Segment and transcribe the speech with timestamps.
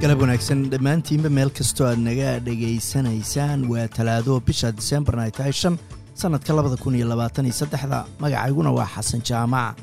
[0.00, 0.60] galab wanaagsan.
[0.72, 5.78] Dhammaantiinba meel kastoo aad naga dhegaysanaysaan waa talaado bisha disembarna ay tahay shan
[6.20, 8.04] sannadka labada kun iyo labaatan iyo saddexda.
[8.22, 9.74] Magacayguna waa xasan jaamac.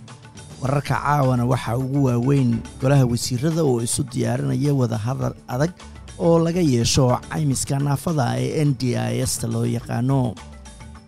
[0.62, 5.72] Wararka caawana waxaa ugu waaweyn golaha wasiirada oo isu diyaarinaya wadahadal adag
[6.20, 10.34] oo laga yeesho caymiska naafada ee n d i sta loo yaqaano.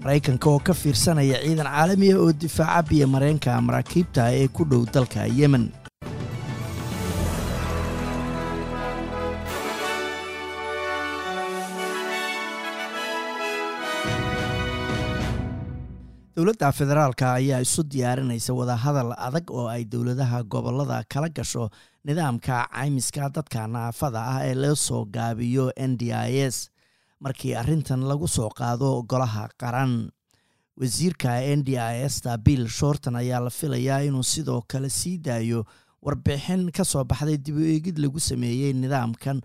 [0.04, 5.26] Maraykanka oo ka fiirsanaya ciidan caalamiya oo difaaca biyo mareenka maraakiibta ee ku dhow dalka
[5.40, 5.72] yemen
[16.38, 21.70] dowladda federaalka ayaa isu diyaarinaysa wadahadal adag oo ay dowladaha gobollada kala gasho
[22.06, 26.70] nidaamka caymiska dadka naafada ah ee loo soo gaabiyo n d i s
[27.20, 30.12] markii arrintan lagu soo qaado golaha qaran.
[30.78, 35.18] Wasiirka n d i s ta bill shorton ayaa la filayaa inuu sidoo kale sii
[35.18, 35.66] daayo
[36.06, 39.42] warbixin ka soo baxday dib u eegid lagu sameeyey nidaamkan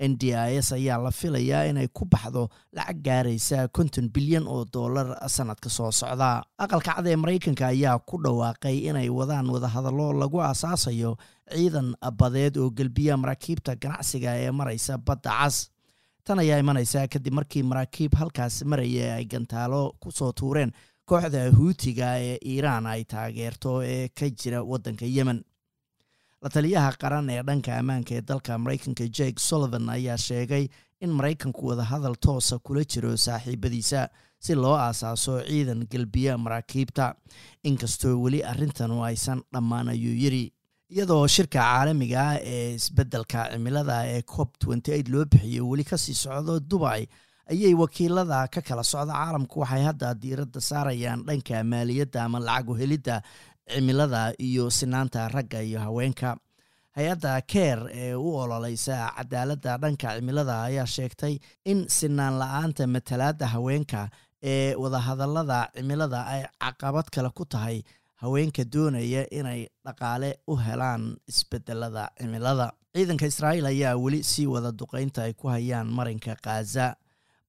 [0.00, 4.64] n d i s ayaa la filayaa inay ku baxdo lacag gaaraysa konton bilyan oo
[4.64, 6.42] dollar sannadka soo socda.
[6.58, 11.16] Aqalka cad ee maraykanka ayaa ku dhawaaqay inay wadaan wadahadallo lagu aasaasayo
[11.50, 15.70] ciidan badeed oo gelbiya maraakiibta ganacsiga ee maraysa badda cas.
[16.24, 20.72] Tan ayaa imanaysa kadib markii maraakiib halkaas maraya ay gantaalo ku soo tuureen
[21.08, 25.40] kooxda huutiga ee iiraan ay taageerto ee ka jira waddanka yemen
[26.42, 30.64] la taliyaha qaran ee dhanka ammaanka ee dalka maraykanka jake sullivan ayaa sheegay
[31.04, 34.00] in maraykanku wadahadal toosa kula jiro saaxiibadiisa
[34.44, 37.06] si loo aasaaso ciidan gelbiya maraakiibta.
[37.68, 40.44] Inkastoo weli arrintanu aysan dhammaan ayuu yiri
[40.94, 44.50] iyadoo shirka caalamiga ah ee isbeddelka cimilada ee cob
[45.12, 47.02] loo bixiyo weli ka sii socdo dubai
[47.52, 53.16] ayay wakiilada ka kala socda caalamku waxay hadda diiradda saarayaan dhanka maaliyadda ama lacag uhelidda
[53.74, 56.36] cimilada iyo sinaanta ragga iyo haweenka.
[56.96, 61.34] Hay'adda keer ee u ololeysa cadaaladda dhanka cimilada ayaa sheegtay
[61.64, 64.08] in sinaan la'aanta matalaadda haweenka
[64.42, 67.82] ee wadahadallada cimilada ay caqabad kale ku tahay
[68.22, 72.66] haweenka doonaya inay dhaqaale u helaan isbedelada cimilada.
[72.94, 76.86] Ciidanka israa'iil ayaa weli sii wada duqeynta ay ku hayaan marinka khaza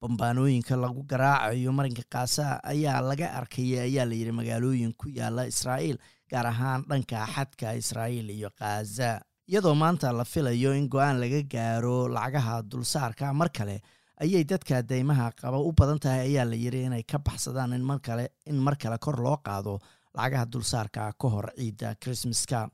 [0.01, 5.97] bambaanooyinka lagu garaacayo marinka khaza ayaa laga arkayay ayaa layidhi magaalooyin ku yaalla israa'iil
[6.31, 9.19] gaar ahaan dhanka xadka israa'iil iyo khaza
[9.51, 13.81] iyadoo maanta la filayo in go'aan laga gaaro lacagaha dulsaarka mar kale
[14.23, 17.99] ayay dadka deymaha qaba u badan tahay ayaa la yidhi inay ka baxsadaan in mar
[17.99, 19.79] kale in mar kale kor loo qaado
[20.15, 22.69] lacagaha dulsaarka ka hor ciidda krismaska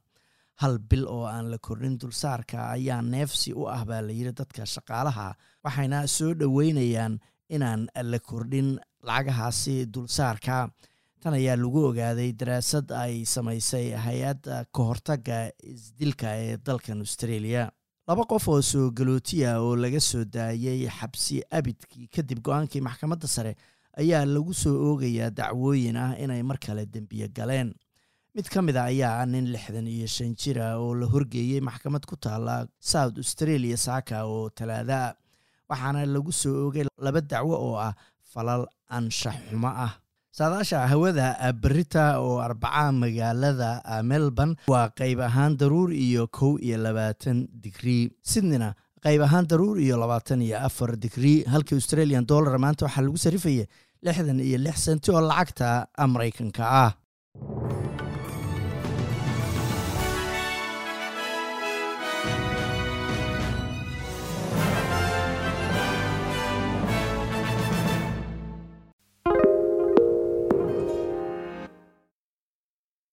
[0.61, 5.27] hal bil oo aan la kordhin dulsaarka ayaa neefsi u ah baa layidhi dadka shaqaalaha
[5.65, 8.69] waxayna soo dhoweynayaan inaan la kordhin
[9.07, 10.69] lacagahaasi dulsaarka.
[11.21, 15.37] Tan ayaa lagu ogaaday daraasad ay samaysay hay'adda ka hortagga
[15.73, 17.63] isdilka ee dalkan australia.
[18.07, 23.55] Laba qof oo soo galootiya oo laga soo daayay xabsi abidkii kadib go'aankii maxkamadda sare
[23.97, 27.73] ayaa lagu soo oogayaa dacwooyin ah inay mar kale dembiye galeen
[28.35, 32.03] mid ka mid a ayaa ah nin lixdan iyo shan jira oo la horgeeyey maxkamad
[32.09, 32.55] ku taala
[32.91, 34.99] south australia saaka oo talaada
[35.71, 37.93] waxaana lagu soo oogay laba dacwo oo ah
[38.33, 38.63] falal
[38.97, 39.93] anshax xumo ah.
[40.37, 41.27] Saadaasha hawada
[41.63, 43.69] berita oo arbaca magaalada
[44.11, 48.69] melbourne waa qayb ahaan daruur iyo kow iyo labaatan digrii sydneyna
[49.05, 53.65] qayb ahaan daruur iyo labaatan iyo afar digrii halkii australian dollar maanta waxaa lagu sarifaya
[54.07, 56.91] lixdan iyo lix senti oo lacagta maraykanka ah